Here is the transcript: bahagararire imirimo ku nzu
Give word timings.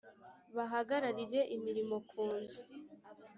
bahagararire 0.55 1.41
imirimo 1.55 1.95
ku 2.09 2.23
nzu 2.39 2.63